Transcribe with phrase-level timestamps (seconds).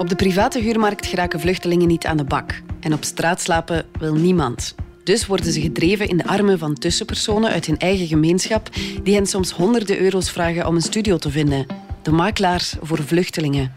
[0.00, 2.62] Op de private huurmarkt geraken vluchtelingen niet aan de bak.
[2.80, 4.74] En op straat slapen wil niemand.
[5.04, 8.68] Dus worden ze gedreven in de armen van tussenpersonen uit hun eigen gemeenschap
[9.02, 11.66] die hen soms honderden euro's vragen om een studio te vinden.
[12.02, 13.72] De makelaars voor vluchtelingen.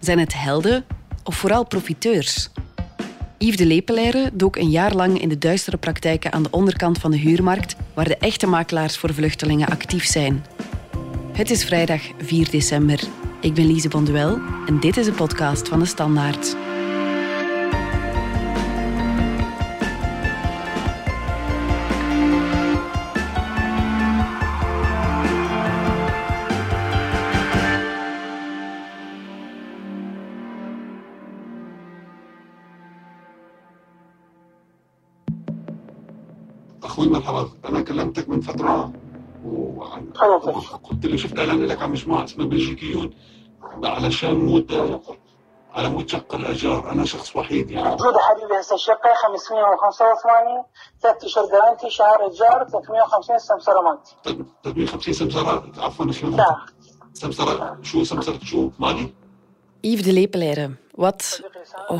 [0.00, 0.84] Zijn het helden
[1.24, 2.50] of vooral profiteurs?
[3.38, 7.10] Yves de Lepelaire dook een jaar lang in de duistere praktijken aan de onderkant van
[7.10, 10.44] de huurmarkt, waar de echte makelaars voor vluchtelingen actief zijn.
[11.32, 13.00] Het is vrijdag 4 december.
[13.45, 16.55] Ik ben Lise Bonduel en dit is de podcast van de Standaard.
[36.83, 38.93] اخوي مرحبا انا كلمتك من فتره
[39.45, 40.67] وعن- خلاص.
[40.83, 43.09] قلت لي شفت اعلان لك على مجموعه اسمها بلجيكيون
[43.84, 44.72] علشان مود
[45.72, 46.92] على مود شق الأجار.
[46.92, 47.88] أنا شخص وحيد يعني.
[47.88, 50.64] موجودة حبيبي هسه الشقة 585
[51.02, 55.72] ثلاث اشهر جارانتي شهر إيجار 350 سمسرة مالتي طيب 350 سمسرة.
[55.78, 56.56] عفوا شلون نعم.
[57.14, 57.78] سمسرة.
[57.82, 59.12] شو سمسرة؟ شو؟ مالي؟
[59.86, 61.40] Yves de Lepelaire, wat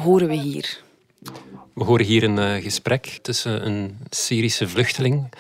[0.05, 0.79] horen we hier?
[1.75, 5.33] We horen hier een eh, gesprek tussen een Syrische vluchteling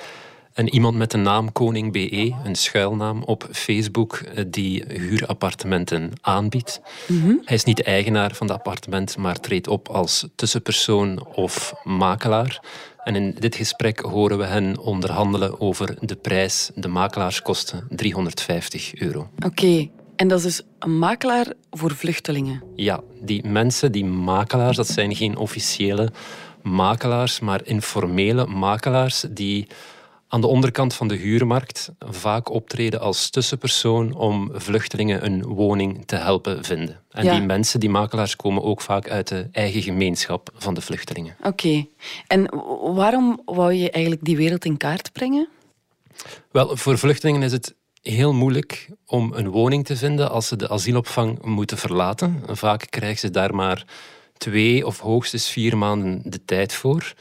[0.56, 6.80] en iemand met de naam Koning BE, een schuilnaam op Facebook, eh, die huurappartementen aanbiedt.
[7.44, 12.60] Hij is niet eigenaar van het appartement, maar treedt op als tussenpersoon of makelaar.
[13.04, 19.28] En in dit gesprek horen we hen onderhandelen over de prijs, de makelaarskosten, 350 euro.
[19.44, 22.62] Oké, en dat is dus een makelaar voor vluchtelingen.
[22.76, 26.12] Ja, die mensen, die makelaars, dat zijn geen officiële
[26.62, 29.66] makelaars, maar informele makelaars die
[30.36, 36.16] aan de onderkant van de huurmarkt vaak optreden als tussenpersoon om vluchtelingen een woning te
[36.16, 37.00] helpen vinden.
[37.10, 37.32] En Ja.
[37.32, 41.36] die mensen, die makelaars, komen ook vaak uit de eigen gemeenschap van de vluchtelingen.
[41.42, 41.86] Oké,
[42.26, 42.48] en
[42.94, 45.48] waarom wou je eigenlijk die wereld in kaart brengen?
[46.50, 50.68] Wel, voor vluchtelingen is het heel moeilijk om een woning te vinden als ze de
[50.68, 52.42] asielopvang moeten verlaten.
[52.46, 53.84] Vaak krijgen ze daar maar
[54.36, 57.14] twee of hoogstens vier maanden de tijd voor.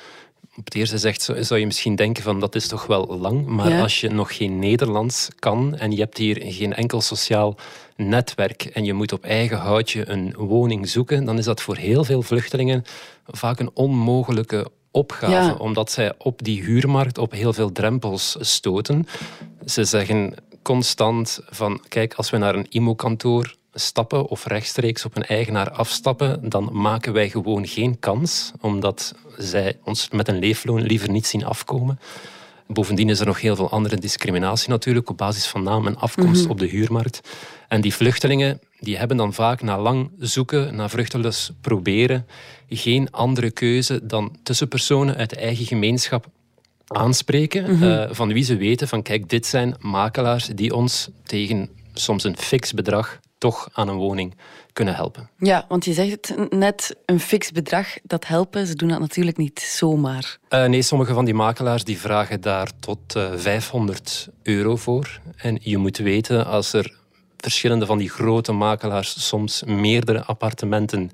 [0.57, 3.45] Op het eerste zicht zou zou je misschien denken van dat is toch wel lang,
[3.45, 3.81] maar Ja.
[3.81, 7.55] als je nog geen Nederlands kan en je hebt hier geen enkel sociaal
[7.95, 12.03] netwerk en je moet op eigen houtje een woning zoeken, dan is dat voor heel
[12.03, 12.83] veel vluchtelingen
[13.27, 15.53] vaak een onmogelijke opgave, Ja.
[15.55, 19.07] omdat zij op die huurmarkt op heel veel drempels stoten.
[19.65, 25.25] Ze zeggen constant van, kijk, als we naar een IMO-kantoor stappen of rechtstreeks op een
[25.25, 31.09] eigenaar afstappen, dan maken wij gewoon geen kans, omdat zij ons met een leefloon liever
[31.09, 31.99] niet zien afkomen.
[32.67, 36.47] Bovendien is er nog heel veel andere discriminatie natuurlijk op basis van naam en afkomst
[36.47, 37.21] op de huurmarkt.
[37.67, 42.27] En die vluchtelingen die hebben dan vaak na lang zoeken, na vruchteloos proberen,
[42.69, 46.25] geen andere keuze dan tussenpersonen uit de eigen gemeenschap
[46.87, 52.23] aanspreken, eh, van wie ze weten van kijk, dit zijn makelaars die ons tegen soms
[52.23, 54.35] een fix bedrag toch aan een woning
[54.73, 55.29] kunnen helpen.
[55.37, 59.37] Ja, want je zegt het net, een fix bedrag, dat helpen, ze doen dat natuurlijk
[59.37, 60.37] niet zomaar.
[60.47, 65.19] Eh, nee, sommige van die makelaars die vragen daar tot eh, 500 euro voor.
[65.35, 66.93] En je moet weten, als er
[67.37, 71.11] verschillende van die grote makelaars soms meerdere appartementen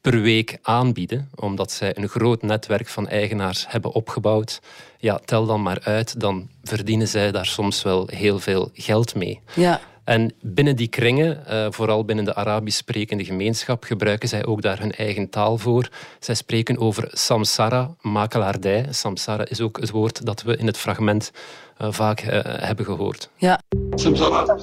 [0.00, 4.60] per week aanbieden, omdat zij een groot netwerk van eigenaars hebben opgebouwd,
[4.98, 9.40] ja, tel dan maar uit, dan verdienen zij daar soms wel heel veel geld mee.
[9.54, 14.62] Ja, en binnen die kringen, eh, vooral binnen de Arabisch sprekende gemeenschap, gebruiken zij ook
[14.62, 15.88] daar hun eigen taal voor.
[16.18, 18.86] Zij spreken over samsara, makelaardij.
[18.90, 21.32] Samsara is ook het woord dat we in het fragment
[21.76, 23.30] eh, vaak eh, hebben gehoord.
[23.36, 23.60] Ja.
[23.94, 24.56] Samsara.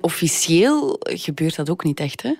[0.00, 2.32] Officieel gebeurt dat ook niet echt, hè?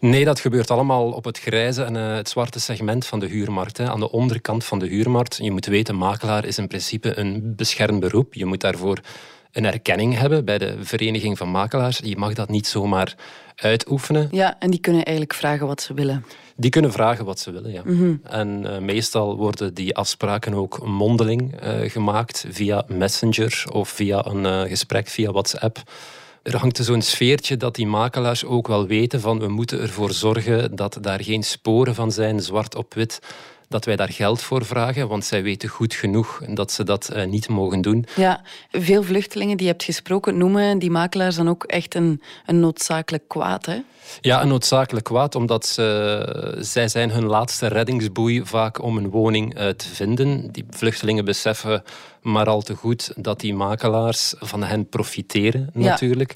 [0.00, 3.76] Nee, dat gebeurt allemaal op het grijze en eh, het zwarte segment van de huurmarkt.
[3.76, 3.90] Hè.
[3.90, 5.38] Aan de onderkant van de huurmarkt.
[5.42, 8.34] Je moet weten, makelaar is in principe een beschermd beroep.
[8.34, 8.98] Je moet daarvoor
[9.52, 12.00] een erkenning hebben bij de Vereniging van Makelaars.
[12.04, 13.14] Je mag dat niet zomaar
[13.56, 14.28] uitoefenen.
[14.30, 16.24] Ja, en die kunnen eigenlijk vragen wat ze willen.
[16.56, 17.82] Die kunnen vragen wat ze willen, ja.
[18.22, 24.68] En eh, meestal worden die afspraken ook mondeling eh, gemaakt via Messenger of via een
[24.68, 25.82] gesprek via WhatsApp.
[26.42, 30.76] Er hangt zo'n sfeertje dat die makelaars ook wel weten van we moeten ervoor zorgen
[30.76, 33.20] dat daar geen sporen van zijn, zwart op wit,
[33.68, 37.26] dat wij daar geld voor vragen, want zij weten goed genoeg dat ze dat eh,
[37.26, 38.06] niet mogen doen.
[38.16, 42.60] Ja, veel vluchtelingen die je hebt gesproken noemen die makelaars dan ook echt een, een
[42.60, 43.78] noodzakelijk kwaad, hè?
[44.20, 49.54] Ja, een noodzakelijk kwaad, omdat ze, zij zijn hun laatste reddingsboei vaak om een woning
[49.54, 50.52] eh, te vinden.
[50.52, 51.82] Die vluchtelingen beseffen
[52.22, 55.88] maar al te goed dat die makelaars van hen profiteren, Ja.
[55.88, 56.34] natuurlijk.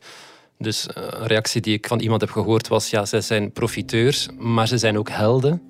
[0.59, 4.29] Dus eh, een reactie die ik van iemand heb gehoord was, ja, zij zijn profiteurs,
[4.39, 5.63] maar ze zijn ook helden.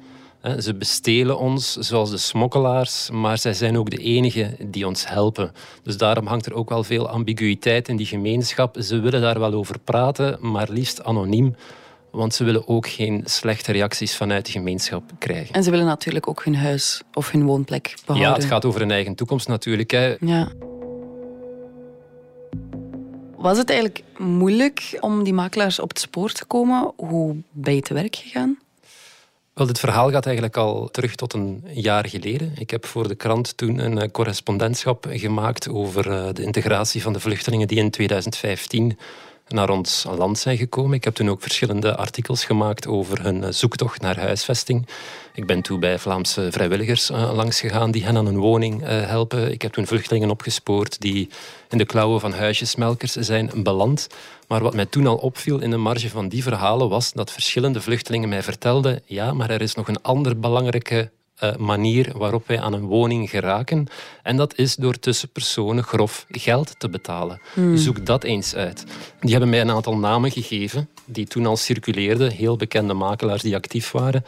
[0.58, 5.52] Ze bestelen ons zoals de smokkelaars, maar zij zijn ook de enigen die ons helpen.
[5.82, 8.76] Dus daarom hangt er ook wel veel ambiguïteit in die gemeenschap.
[8.80, 11.54] Ze willen daar wel over praten, maar liefst anoniem.
[12.10, 15.54] Want ze willen ook geen slechte reacties vanuit de gemeenschap krijgen.
[15.54, 18.34] En ze willen natuurlijk ook hun huis of hun woonplek behouden.
[18.34, 19.90] Ja, het gaat over hun eigen toekomst natuurlijk.
[19.90, 20.16] Hè.
[20.20, 20.48] Ja.
[23.36, 26.92] Was het eigenlijk moeilijk om die makelaars op het spoor te komen?
[26.96, 28.58] Hoe ben je te werk gegaan?
[29.54, 32.52] Wel, dit verhaal gaat eigenlijk al terug tot een jaar geleden.
[32.58, 37.12] Ik heb voor de krant toen een eh, correspondentschap gemaakt over eh, de integratie van
[37.12, 38.98] de vluchtelingen die in 2015
[39.48, 40.96] naar ons land zijn gekomen.
[40.96, 44.86] Ik heb toen ook verschillende artikels gemaakt over hun eh, zoektocht naar huisvesting.
[45.34, 49.52] Ik ben toen bij Vlaamse vrijwilligers uh, langs gegaan die hen aan een woning helpen.
[49.52, 51.28] Ik heb toen vluchtelingen opgespoord die
[51.68, 54.06] in de klauwen van huisjesmelkers zijn beland.
[54.48, 57.80] Maar wat mij toen al opviel in de marge van die verhalen was dat verschillende
[57.80, 61.10] vluchtelingen mij vertelden: ja, maar er is nog een andere belangrijke
[61.42, 63.86] uh, manier waarop wij aan een woning geraken.
[64.22, 67.40] En dat is door tussenpersonen grof geld te betalen.
[67.54, 67.76] Hmm.
[67.76, 68.84] Zoek dat eens uit.
[69.20, 73.54] Die hebben mij een aantal namen gegeven die toen al circuleerden, heel bekende makelaars die
[73.54, 74.24] actief waren.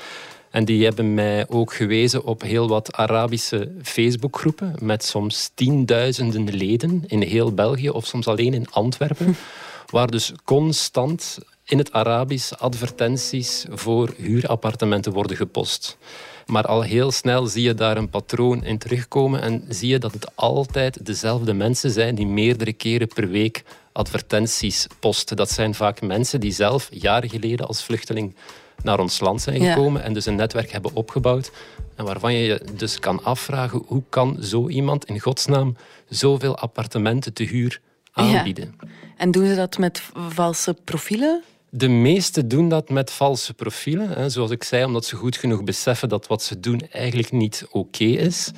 [0.50, 7.04] En die hebben mij ook gewezen op heel wat Arabische Facebookgroepen met soms tienduizenden leden
[7.06, 9.36] in heel België of soms alleen in Antwerpen
[9.90, 15.96] waar dus constant in het Arabisch advertenties voor huurappartementen worden gepost.
[16.46, 20.12] Maar al heel snel zie je daar een patroon in terugkomen en zie je dat
[20.12, 23.62] het altijd dezelfde mensen zijn die meerdere keren per week
[23.92, 25.36] advertenties posten.
[25.36, 28.34] Dat zijn vaak mensen die zelf jaren geleden als vluchteling
[28.82, 31.50] naar ons land zijn gekomen en dus een netwerk hebben opgebouwd.
[31.94, 35.76] En waarvan je je dus kan afvragen, hoe kan zo iemand in godsnaam
[36.08, 37.80] zoveel appartementen te huur
[38.12, 38.74] aanbieden.
[39.16, 41.42] En doen ze dat met valse profielen?
[41.76, 44.08] De meesten doen dat met valse profielen.
[44.08, 44.28] Hè.
[44.28, 48.04] Zoals ik zei, omdat ze goed genoeg beseffen dat wat ze doen eigenlijk niet oké
[48.04, 48.50] is.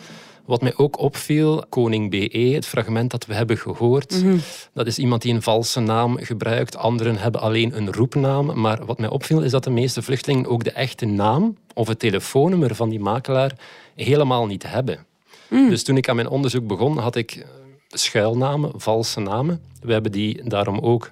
[0.45, 4.37] Wat mij ook opviel, Koning BE, het fragment dat we hebben gehoord, mhm.
[4.73, 6.77] dat is iemand die een valse naam gebruikt.
[6.77, 8.61] Anderen hebben alleen een roepnaam.
[8.61, 11.99] Maar wat mij opviel is dat de meeste vluchtelingen ook de echte naam of het
[11.99, 13.53] telefoonnummer van die makelaar
[13.95, 15.07] helemaal niet hebben.
[15.49, 15.69] Mm.
[15.69, 17.47] Dus toen ik aan mijn onderzoek begon, had ik
[17.89, 19.61] schuilnamen, valse namen.
[19.81, 21.11] We hebben die daarom ook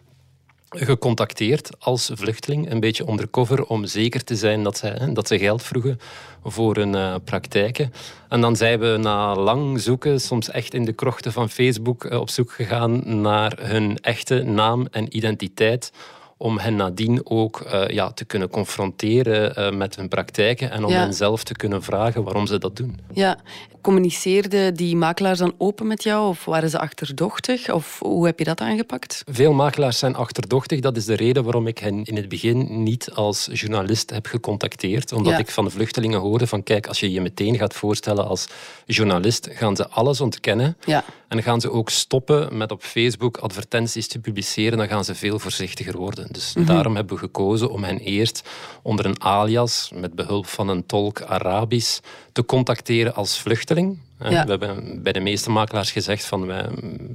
[0.77, 5.63] gecontacteerd als vluchteling, een beetje undercover, om zeker te zijn dat ze, dat ze geld
[5.63, 6.01] vroegen
[6.45, 7.93] voor hun uh, praktijken.
[8.29, 12.21] En dan zijn we na lang zoeken, soms echt in de krochten van Facebook, uh,
[12.21, 15.93] op zoek gegaan naar hun echte naam en identiteit
[16.37, 20.93] om hen nadien ook uh, ja, te kunnen confronteren uh, met hun praktijken en om
[20.93, 22.99] hen zelf te kunnen vragen waarom ze dat doen.
[23.13, 23.39] Ja,
[23.85, 27.71] communiceerden die makelaars dan open met jou of waren ze achterdochtig?
[27.71, 29.23] Of hoe heb je dat aangepakt?
[29.31, 30.81] Veel makelaars zijn achterdochtig.
[30.81, 35.13] Dat is de reden waarom ik hen in het begin niet als journalist heb gecontacteerd.
[35.13, 38.49] Omdat ik van de vluchtelingen hoorde van kijk, als je je meteen gaat voorstellen als
[38.87, 40.77] journalist, gaan ze alles ontkennen.
[40.85, 41.05] Ja.
[41.29, 44.79] En gaan ze ook stoppen met op Facebook advertenties te publiceren.
[44.79, 46.24] Dan gaan ze veel voorzichtiger worden.
[46.31, 46.67] Dus mhm.
[46.67, 48.49] daarom hebben we gekozen om hen eerst
[48.83, 51.99] onder een alias, met behulp van een tolk Arabisch,
[52.33, 53.99] te contacteren als vluchteling.
[54.19, 56.69] We hebben bij de meeste makelaars gezegd van wij,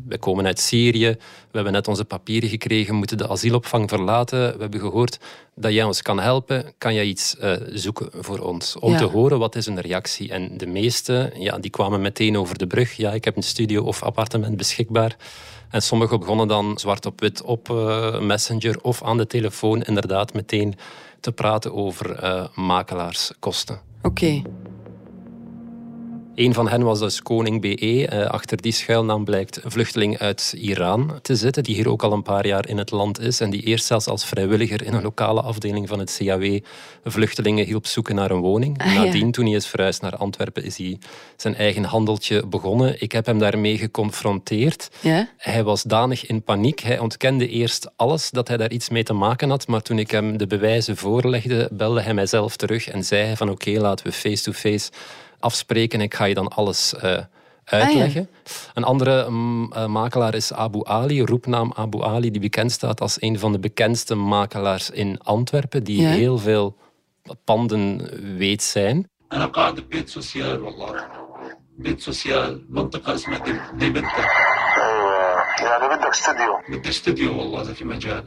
[0.08, 1.18] wij, komen uit Syrië, we
[1.52, 4.54] hebben net onze papieren gekregen, moeten de asielopvang verlaten.
[4.54, 5.20] We hebben gehoord
[5.56, 8.76] dat jij ons kan helpen, kan jij iets uh, zoeken voor ons?
[8.80, 10.32] Om te horen wat is een reactie.
[10.32, 12.94] En de meeste, ja, die kwamen meteen over de brug.
[12.94, 15.16] Ja, ik heb een studio of appartement beschikbaar.
[15.70, 20.34] En sommigen begonnen dan zwart op wit op uh, Messenger of aan de telefoon inderdaad
[20.34, 20.76] meteen
[21.20, 23.80] te praten over uh, makelaarskosten.
[24.02, 24.42] Oké.
[26.36, 28.08] Een van hen was dus Koning BE.
[28.08, 32.14] Eh, achter die schuilnaam blijkt een vluchteling uit Iran te zitten, die hier ook al
[32.14, 35.02] een paar jaar in het land is en die eerst zelfs als vrijwilliger in een
[35.02, 36.60] lokale afdeling van het CAW
[37.04, 38.80] vluchtelingen hielp zoeken naar een woning.
[38.80, 40.98] Ah, Nadien, toen hij is verhuisd naar Antwerpen, is hij
[41.36, 43.02] zijn eigen handeltje begonnen.
[43.02, 44.90] Ik heb hem daarmee geconfronteerd.
[45.02, 45.30] Ja?
[45.38, 46.80] Hij was danig in paniek.
[46.80, 50.12] Hij ontkende eerst alles dat hij daar iets mee te maken had, maar toen ik
[50.12, 54.12] hem de bewijzen voorlegde, belde hij mijzelf terug en zei hij van oké, laten we
[54.12, 54.90] face-to-face
[55.39, 56.01] afspreken.
[56.01, 57.19] Ik ga je dan alles uh,
[57.65, 58.29] uitleggen.
[58.45, 63.01] Ah, een andere mm, eh, makelaar is Abu Ali, roepnaam Abu Ali, die bekend staat
[63.01, 66.09] als een van de bekendste makelaars in Antwerpen, die ja.
[66.09, 66.77] heel veel
[67.45, 69.09] panden weet zijn.
[69.33, 71.07] أنا قاعد ببيت سوسيال والله
[71.79, 73.39] بيت سوسيال منطقة اسمها
[73.75, 74.25] ديبنتا
[75.61, 78.25] يعني بدك استوديو بدي استوديو والله إذا في مجال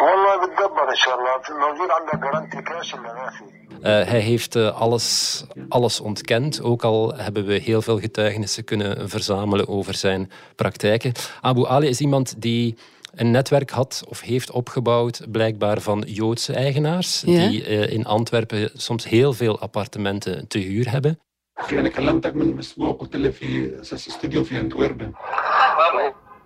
[0.00, 1.32] والله بتدبر إن شاء الله
[1.66, 3.44] موجود عندك جارانتي كاش ولا ما في
[3.76, 9.08] uh, hij heeft uh, alles, alles ontkend, ook al hebben we heel veel getuigenissen kunnen
[9.08, 11.12] verzamelen over zijn praktijken.
[11.40, 12.76] Abu Ali is iemand die
[13.14, 19.08] een netwerk had of heeft opgebouwd, blijkbaar van Joodse eigenaars, die uh, in Antwerpen soms
[19.08, 21.18] heel veel appartementen te huur hebben.
[21.56, 25.12] في انا كلمتك من اسبوع قلت لي في اساس استوديو في انتوربن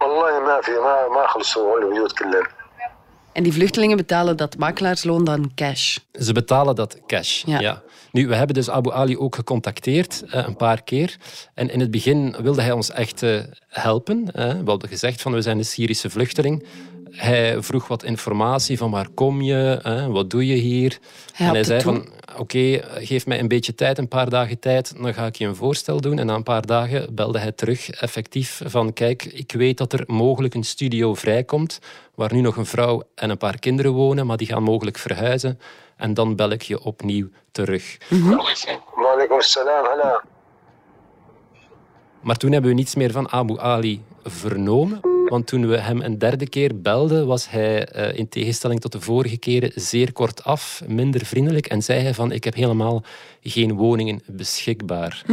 [0.00, 2.53] والله ما في ما ما خلصوا البيوت كلها
[3.35, 5.97] en die vluchtelingen betalen dat makelaarsloon dan cash.
[6.11, 7.59] Ze betalen dat cash, Ja.
[7.59, 7.83] ja.
[8.11, 11.17] Nu, we hebben dus Abu Ali ook gecontacteerd, eh, een paar keer.
[11.53, 14.25] En in het begin wilde hij ons echt eh, helpen.
[14.33, 16.65] we hadden gezegd van we zijn een Syrische vluchteling.
[17.11, 20.97] Hij vroeg wat informatie van waar kom je, eh, wat doe je hier.
[21.37, 21.93] en hij zei toe.
[21.93, 25.45] van oké, geef mij een beetje tijd, een paar dagen tijd, dan ga ik je
[25.45, 26.19] een voorstel doen.
[26.19, 30.03] En na een paar dagen belde hij terug, effectief, van kijk, ik weet dat er
[30.07, 31.79] mogelijk een studio vrijkomt,
[32.15, 35.59] waar nu nog een vrouw en een paar kinderen wonen, maar die gaan mogelijk verhuizen.
[35.97, 37.97] En dan bel ik je opnieuw terug.
[42.21, 45.14] Maar toen hebben we niets meer van Abu Ali vernomen.
[45.29, 49.01] Want toen we hem een derde keer belden, was hij eh, in tegenstelling tot de
[49.01, 51.67] vorige keren zeer kort af, minder vriendelijk.
[51.67, 53.03] En zei hij van, ik heb helemaal
[53.41, 55.25] geen woningen beschikbaar.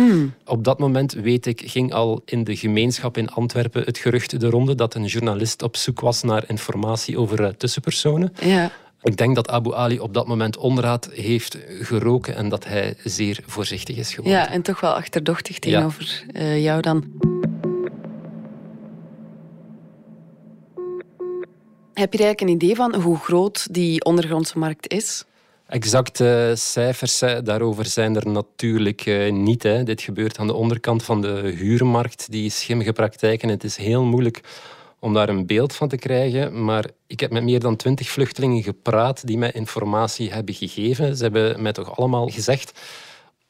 [0.46, 4.50] Op dat moment, weet ik, ging al in de gemeenschap in Antwerpen het gerucht de
[4.50, 8.32] ronde dat een journalist op zoek was naar informatie over eh, tussenpersonen.
[8.40, 8.70] Ja.
[9.02, 13.40] Ik denk dat Abu Ali op dat moment onderraad heeft geroken en dat hij zeer
[13.46, 14.40] voorzichtig is geworden.
[14.40, 17.31] ja, en toch wel achterdochtig tegenover eh, jou dan.
[21.94, 25.25] Heb je eigenlijk een idee van hoe groot die ondergrondse markt is?
[25.66, 29.62] Exacte cijfers daarover zijn er natuurlijk eh, niet.
[29.62, 29.82] Hè.
[29.82, 33.49] Dit gebeurt aan de onderkant van de huurmarkt, die schimmige praktijken.
[33.49, 34.40] Het is heel moeilijk
[34.99, 36.64] om daar een beeld van te krijgen.
[36.64, 41.16] Maar ik heb met meer dan twintig vluchtelingen gepraat die mij informatie hebben gegeven.
[41.16, 42.80] Ze hebben mij toch allemaal gezegd...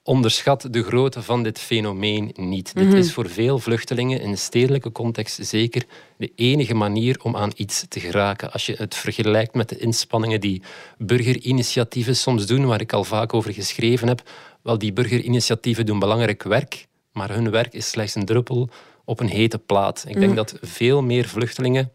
[0.04, 2.74] Onderschat de grootte van dit fenomeen niet.
[2.74, 5.84] Dit is voor veel vluchtelingen in de stedelijke context zeker
[6.16, 8.52] de enige manier om aan iets te geraken.
[8.52, 10.62] Als je het vergelijkt met de inspanningen die
[10.98, 14.30] burgerinitiatieven soms doen, waar ik al vaak over geschreven heb,
[14.62, 18.68] wel, die burgerinitiatieven doen belangrijk werk, maar hun werk is slechts een druppel
[19.04, 20.04] op een hete plaat.
[20.08, 21.92] Ik denk dat veel meer vluchtelingen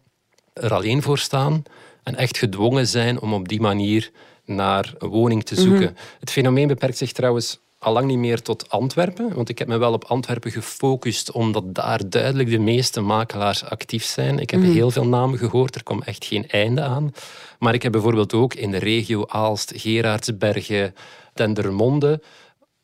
[0.52, 1.62] er alleen voor staan
[2.02, 4.10] en echt gedwongen zijn om op die manier
[4.44, 5.96] naar een woning te zoeken.
[6.20, 9.76] Het fenomeen beperkt zich trouwens al lang niet meer tot Antwerpen, want ik heb me
[9.76, 14.38] wel op Antwerpen gefocust omdat daar duidelijk de meeste makelaars actief zijn.
[14.38, 17.12] Ik heb heel veel namen gehoord, er komt echt geen einde aan.
[17.58, 20.94] Maar ik heb bijvoorbeeld ook in de regio Aalst, Gerardsbergen,
[21.34, 22.20] Dendermonde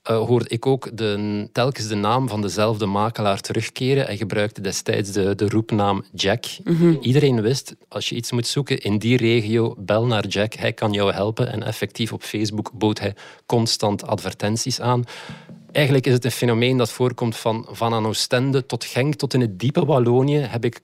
[0.05, 5.13] eh, hoorde ik ook de, telkens de naam van dezelfde makelaar terugkeren en gebruikte destijds
[5.13, 6.45] de, de roepnaam Jack.
[7.01, 10.93] Iedereen wist, als je iets moet zoeken in die regio, bel naar Jack, hij kan
[10.93, 11.53] jou helpen.
[11.53, 13.15] En effectief op Facebook bood hij
[13.47, 15.05] constant advertenties aan.
[15.73, 19.41] Eigenlijk is het een fenomeen dat voorkomt van, van aan Oostende tot Genk, tot in
[19.41, 20.81] het diepe Wallonië heb ik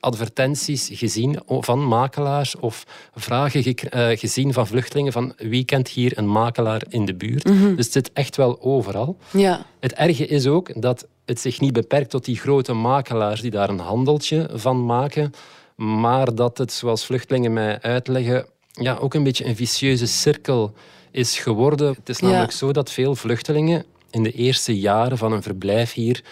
[0.00, 6.28] advertenties gezien van makelaars of vragen eh, gezien van vluchtelingen van wie kent hier een
[6.28, 7.44] makelaar in de buurt.
[7.44, 9.16] Dus het zit echt wel overal.
[9.30, 9.66] Ja.
[9.80, 13.68] Het erge is ook dat het zich niet beperkt tot die grote makelaars die daar
[13.68, 15.32] een handeltje van maken,
[15.76, 20.74] maar dat het, zoals vluchtelingen mij uitleggen, ja, ook een beetje een vicieuze cirkel
[21.10, 21.94] is geworden.
[21.94, 26.22] Het is namelijk zo dat veel vluchtelingen in de eerste jaren van hun verblijf hier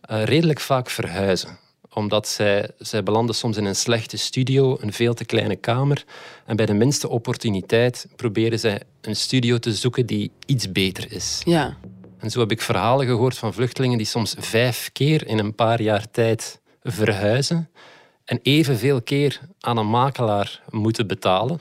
[0.00, 1.58] eh, redelijk vaak verhuizen
[1.98, 6.04] omdat zij, zij belanden soms in een slechte studio, een veel te kleine kamer.
[6.46, 11.40] En bij de minste opportuniteit proberen zij een studio te zoeken die iets beter is.
[11.44, 11.76] Ja.
[12.18, 15.82] En zo heb ik verhalen gehoord van vluchtelingen die soms vijf keer in een paar
[15.82, 17.70] jaar tijd verhuizen
[18.24, 21.58] en evenveel keer aan een makelaar moeten betalen.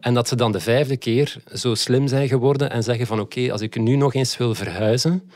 [0.00, 3.52] En dat ze dan de vijfde keer zo slim zijn geworden en zeggen van oké,
[3.52, 5.30] als ik nu nog eens wil verhuizen,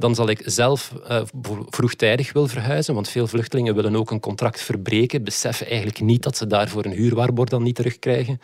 [0.00, 4.20] dan zal ik zelf eh, vro- vroegtijdig wil verhuizen, want veel vluchtelingen willen ook een
[4.20, 8.40] contract verbreken, beseffen eigenlijk niet dat ze daarvoor een huurwaarborg dan niet terugkrijgen.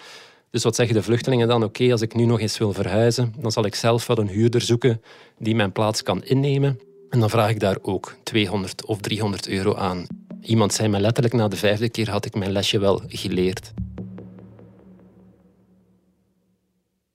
[0.51, 1.65] Dus wat zeggen de vluchtelingen dan?
[1.65, 4.61] Oké, als ik nu nog eens wil verhuizen, dan zal ik zelf wel een huurder
[4.61, 5.03] zoeken
[5.39, 6.81] die mijn plaats kan innemen.
[7.11, 10.07] En dan vraag ik daar ook 200 of 300 euro aan.
[10.41, 13.73] Iemand zei me letterlijk na de vijfde keer had ik mijn lesje wel geleerd.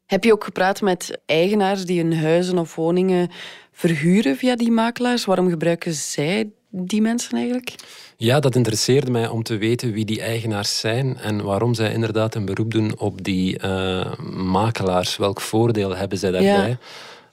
[0.06, 3.30] Heb je ook gepraat met eigenaars die hun huizen of woningen
[3.72, 5.26] verhuren via die makelaars?
[5.26, 7.76] Waarom gebruiken zij die mensen eigenlijk?
[8.18, 12.36] Ja, dat interesseerde mij om te weten wie die eigenaars zijn en waarom zij inderdaad
[12.36, 15.18] een beroep doen op die eh, makelaars.
[15.18, 16.70] Welk voordeel hebben zij daarbij?
[16.70, 16.78] Ja.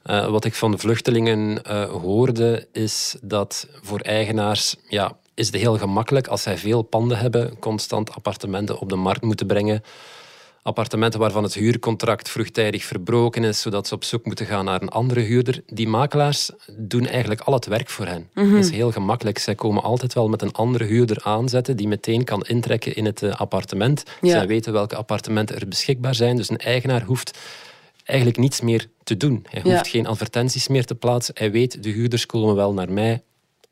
[0.03, 5.57] Eh, wat ik van de vluchtelingen eh, hoorde, is dat voor eigenaars ja, is het
[5.57, 9.83] heel gemakkelijk als zij veel panden hebben, constant appartementen op de markt moeten brengen.
[10.69, 14.89] Appartementen waarvan het huurcontract vroegtijdig verbroken is, zodat ze op zoek moeten gaan naar een
[14.89, 15.63] andere huurder.
[15.67, 18.29] Die makelaars doen eigenlijk al het werk voor hen.
[18.35, 19.39] Dat is heel gemakkelijk.
[19.39, 23.23] Zij komen altijd wel met een andere huurder aanzetten die meteen kan intrekken in het
[23.23, 24.03] eh, appartement.
[24.21, 24.31] Ja.
[24.31, 26.37] Zij weten welke appartementen er beschikbaar zijn.
[26.37, 27.39] Dus een eigenaar hoeft
[28.05, 29.47] eigenlijk niets meer te doen.
[29.51, 29.71] Hij Ja.
[29.71, 31.35] hoeft geen advertenties meer te plaatsen.
[31.39, 33.23] Hij weet, de huurders komen wel naar mij.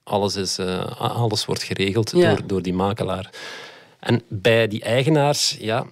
[0.03, 2.29] Alles, is, eh, alles wordt geregeld Ja.
[2.29, 3.31] door, door die makelaar.
[4.00, 5.87] En bij die eigenaars ja,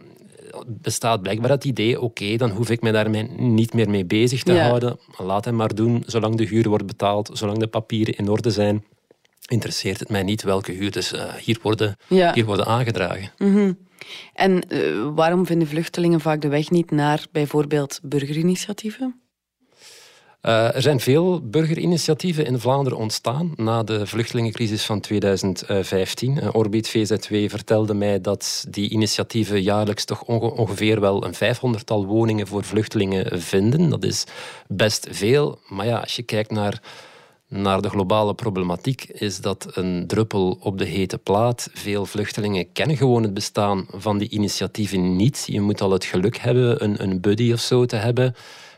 [0.67, 4.53] bestaat blijkbaar het idee, oké, dan hoef ik mij daarmee niet meer mee bezig te
[4.53, 4.67] Ja.
[4.67, 4.99] houden.
[5.17, 8.85] Laat hem maar doen, zolang de huur wordt betaald, zolang de papieren in orde zijn.
[9.49, 12.33] Interesseert het mij niet welke huurders eh, hier, worden, Ja.
[12.35, 13.31] hier worden aangedragen.
[14.35, 14.81] En eh,
[15.15, 19.21] waarom vinden vluchtelingen vaak de weg niet naar bijvoorbeeld burgerinitiatieven?
[20.45, 26.41] Eh, er zijn veel burgerinitiatieven in Vlaanderen ontstaan na de vluchtelingencrisis van 2015.
[26.41, 32.07] Eh, Orbit VZW vertelde mij dat die initiatieven jaarlijks toch onge- ongeveer wel een vijfhonderdtal
[32.07, 33.89] woningen voor vluchtelingen vinden.
[33.91, 34.25] Dat is
[34.69, 36.83] best veel, maar ja, als je kijkt naar,
[37.49, 41.69] naar de globale problematiek, is dat een druppel op de hete plaat.
[41.73, 45.45] Veel vluchtelingen kennen gewoon het bestaan van die initiatieven niet.
[45.47, 48.35] Je moet al het geluk hebben een, een buddy of zo te hebben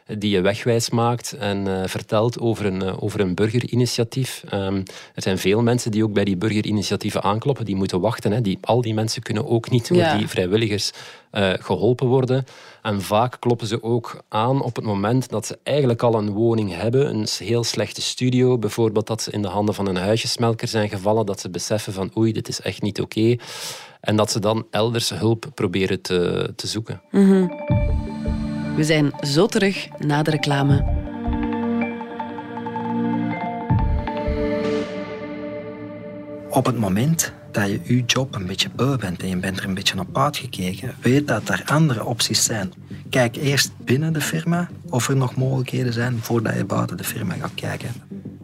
[0.06, 4.44] die je wegwijs maakt en eh, vertelt over een, eh, over een burgerinitiatief.
[4.48, 4.76] Ehm,
[5.14, 8.32] er zijn veel mensen die ook bij die burgerinitiatieven aankloppen, die moeten wachten.
[8.32, 8.40] Hè.
[8.40, 10.16] Die, al die mensen kunnen ook niet door Ja.
[10.16, 10.90] die vrijwilligers
[11.30, 12.44] eh, geholpen worden.
[12.82, 16.74] En vaak kloppen ze ook aan op het moment dat ze eigenlijk al een woning
[16.74, 20.88] hebben, een heel slechte studio, bijvoorbeeld dat ze in de handen van een huisjesmelker zijn
[20.88, 23.36] gevallen, dat ze beseffen van oei, dit is echt niet oké.
[24.00, 27.00] En dat ze dan elders hulp proberen te, te zoeken.
[28.76, 30.84] We zijn zo terug na de reclame.
[36.50, 39.64] Op het moment dat je je job een beetje beu bent en je bent er
[39.64, 42.72] een beetje op uitgekeken, weet dat er andere opties zijn.
[43.10, 47.34] Kijk eerst binnen de firma of er nog mogelijkheden zijn voordat je buiten de firma
[47.34, 47.88] gaat kijken.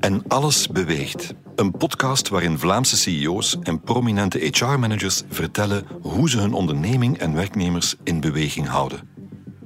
[0.01, 1.35] En alles beweegt.
[1.57, 7.95] Een podcast waarin Vlaamse CEO's en prominente HR-managers vertellen hoe ze hun onderneming en werknemers
[8.05, 9.12] in beweging houden.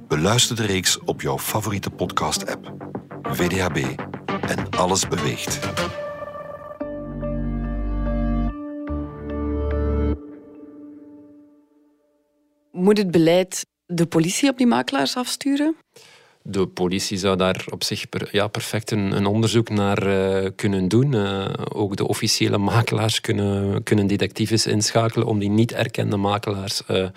[0.07, 2.73] Beluister de reeks op jouw favoriete podcast-app.
[3.21, 3.99] VDHB.
[4.41, 5.59] En alles beweegt.
[12.71, 15.75] Moet het beleid de politie op die makelaars afsturen?
[16.41, 20.87] De politie zou daar op zich per, ja, perfect een, een onderzoek naar eh, kunnen
[20.87, 21.13] doen.
[21.13, 27.07] Eh, ook de officiële makelaars kunnen, kunnen detectives inschakelen om die niet erkende makelaars eh,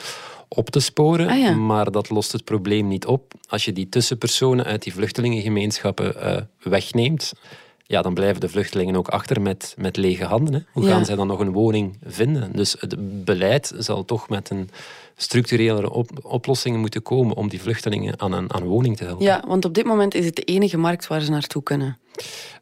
[0.54, 1.28] op te sporen.
[1.28, 1.54] Ah, ja.
[1.54, 3.32] Maar dat lost het probleem niet op.
[3.48, 7.32] Als je die tussenpersonen uit die vluchtelingengemeenschappen eh, wegneemt,
[7.86, 10.54] ja, dan blijven de vluchtelingen ook achter met, met lege handen.
[10.54, 10.60] Hè.
[10.72, 10.90] Hoe Ja.
[10.90, 12.52] gaan zij dan nog een woning vinden?
[12.56, 14.70] Dus het beleid zal toch met een
[15.16, 19.24] structurele op, oplossing moeten komen om die vluchtelingen aan een aan woning te helpen.
[19.24, 21.98] Ja, want op dit moment is het de enige markt waar ze naartoe kunnen.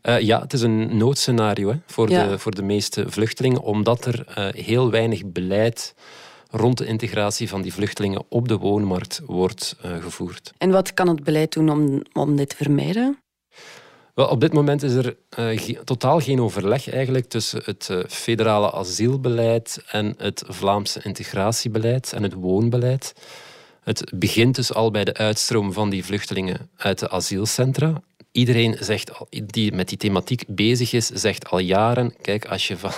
[0.03, 2.27] Eh, ja, het is een noodscenario hè, voor, Ja.
[2.29, 5.95] de, voor de meeste vluchtelingen, omdat er eh, heel weinig beleid
[6.51, 10.53] rond de integratie van die vluchtelingen op de woonmarkt wordt eh, gevoerd.
[10.59, 13.19] En wat kan het beleid doen om, om dit te vermijden?
[14.15, 17.99] Wel, op dit moment is er eh, ge- totaal geen overleg eigenlijk tussen het eh,
[18.09, 23.13] federale asielbeleid en het Vlaamse integratiebeleid en het woonbeleid.
[23.81, 28.03] Het begint dus al bij de uitstroom van die vluchtelingen uit de asielcentra.
[28.33, 32.77] Iedereen zegt al, die met die thematiek bezig is, zegt al jaren: kijk, als je
[32.77, 32.93] van,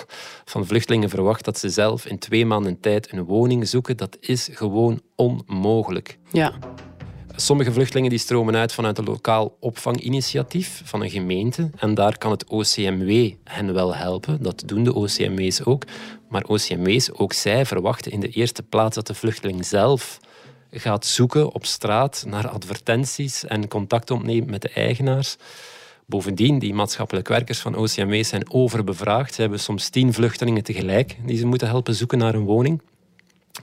[0.44, 4.48] van vluchtelingen verwacht dat ze zelf in twee maanden tijd een woning zoeken, dat is
[4.52, 6.18] gewoon onmogelijk.
[6.32, 6.58] Ja,
[7.40, 11.70] Sommige vluchtelingen die stromen uit vanuit een lokaal opvanginitiatief van een gemeente.
[11.76, 14.42] En daar kan het OCMW hen wel helpen.
[14.42, 15.84] Dat doen de OCMW's ook.
[16.28, 20.20] Maar OCMW's, ook zij, verwachten in de eerste plaats dat de vluchteling zelf
[20.70, 25.36] gaat zoeken op straat naar advertenties en contact opneemt met de eigenaars.
[26.06, 29.34] Bovendien, die maatschappelijk werkers van OCMW zijn overbevraagd.
[29.34, 32.80] Ze hebben soms tien vluchtelingen tegelijk die ze moeten helpen zoeken naar een woning.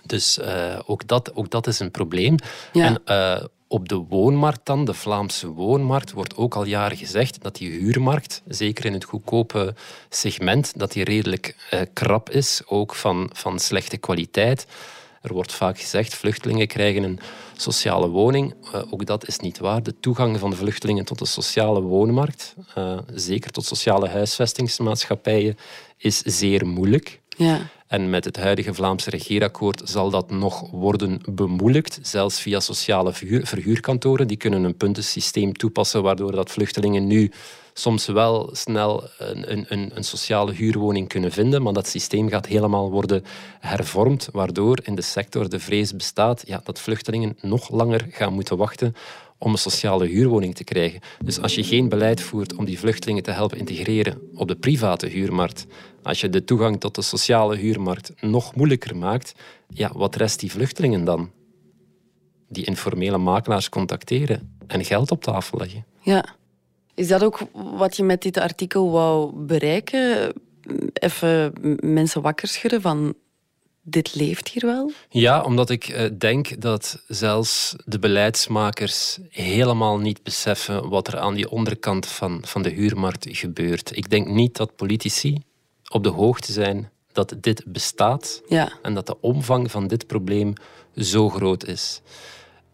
[0.05, 2.35] Dus eh, ook, dat, ook dat is een probleem.
[2.73, 2.85] Ja.
[2.85, 7.55] En eh, op de woonmarkt dan, de Vlaamse woonmarkt, wordt ook al jaren gezegd dat
[7.55, 9.75] die huurmarkt, zeker in het goedkope
[10.09, 14.67] segment, dat die redelijk eh, krap is, ook van, van slechte kwaliteit.
[15.27, 17.19] Er wordt vaak gezegd, vluchtelingen krijgen een
[17.55, 18.53] sociale woning.
[18.73, 19.83] Eh, ook dat is niet waar.
[19.83, 25.57] De toegang van de vluchtelingen tot de sociale woonmarkt, eh, zeker tot sociale huisvestingsmaatschappijen,
[25.97, 27.21] is zeer moeilijk.
[27.37, 27.59] ja.
[27.87, 34.27] En met het huidige Vlaamse regeerakkoord zal dat nog worden bemoeilijkt, zelfs via sociale verhuurkantoren.
[34.27, 37.31] Die kunnen een puntensysteem toepassen waardoor dat vluchtelingen nu
[37.73, 42.91] soms wel snel een, een, een, sociale huurwoning kunnen vinden, maar dat systeem gaat helemaal
[42.91, 43.23] worden
[43.59, 48.57] hervormd, waardoor in de sector de vrees bestaat ja, dat vluchtelingen nog langer gaan moeten
[48.57, 48.95] wachten
[49.37, 50.99] om een sociale huurwoning te krijgen.
[51.23, 55.07] Dus als je geen beleid voert om die vluchtelingen te helpen integreren op de private
[55.07, 55.65] huurmarkt,
[56.07, 59.33] als je de toegang tot de sociale huurmarkt nog moeilijker maakt,
[59.69, 61.31] ja, wat rest die vluchtelingen dan?
[62.49, 65.85] Die informele makelaars contacteren en geld op tafel leggen.
[66.01, 66.25] Ja.
[66.93, 70.33] Is dat ook wat je met dit artikel wou bereiken?
[70.93, 73.13] Even mensen wakker schudden van
[73.81, 74.91] dit leeft hier wel?
[75.09, 81.33] Ja, omdat ik eh, denk dat zelfs de beleidsmakers helemaal niet beseffen wat er aan
[81.33, 83.97] die onderkant van, van de huurmarkt gebeurt.
[83.97, 85.37] Ik denk niet dat politici
[85.89, 88.71] op de hoogte zijn dat dit bestaat ja.
[88.81, 90.53] en dat de omvang van dit probleem
[90.95, 92.01] zo groot is.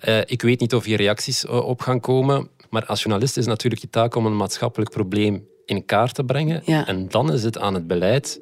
[0.07, 3.45] Uh, ik weet niet of hier reacties eh, op gaan komen, maar als journalist is
[3.45, 6.61] natuurlijk je taak om een maatschappelijk probleem in kaart te brengen.
[6.65, 6.87] Ja.
[6.87, 8.41] En dan is het aan het beleid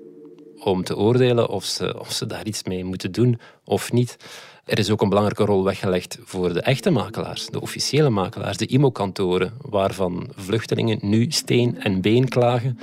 [0.63, 4.17] om te oordelen of ze, of ze daar iets mee moeten doen of niet.
[4.65, 8.65] Er is ook een belangrijke rol weggelegd voor de echte makelaars, de officiële makelaars, de
[8.65, 12.77] IMO-kantoren, waarvan vluchtelingen nu steen en been klagen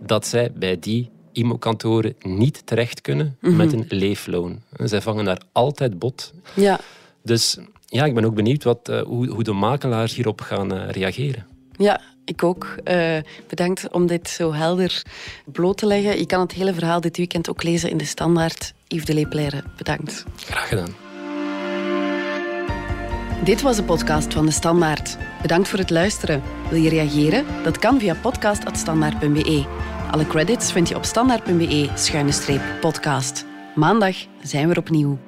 [0.00, 3.56] dat zij bij die IMO-kantoren niet terecht kunnen Mhm.
[3.56, 4.60] met een leefloon.
[4.84, 6.32] Zij vangen daar altijd bot.
[6.54, 6.80] Ja.
[7.22, 10.88] Dus ja, ik ben ook benieuwd wat, uh, hoe, hoe de makelaars hierop gaan uh,
[10.90, 11.46] reageren.
[11.76, 12.74] Ja, ik ook.
[12.84, 13.16] Uh,
[13.48, 15.02] bedankt om dit zo helder
[15.44, 16.18] bloot te leggen.
[16.18, 18.74] Je kan het hele verhaal dit weekend ook lezen in de Standaard.
[18.88, 20.24] Yves de Leepleire, bedankt.
[20.36, 20.94] Graag gedaan.
[23.44, 25.16] Dit was de podcast van de Standaard.
[25.42, 26.42] Bedankt voor het luisteren.
[26.70, 27.44] Wil je reageren?
[27.62, 29.64] Dat kan via podcast.standaard.be.
[30.14, 33.44] Alle credits vind je op standaard.be-podcast.
[33.74, 35.18] Maandag zijn we opnieuw.